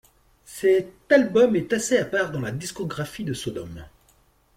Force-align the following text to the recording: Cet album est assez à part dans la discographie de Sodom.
Cet 0.45 0.91
album 1.11 1.55
est 1.55 1.73
assez 1.73 1.95
à 1.99 2.05
part 2.05 2.31
dans 2.31 2.39
la 2.41 2.49
discographie 2.49 3.23
de 3.23 3.33
Sodom. 3.33 3.85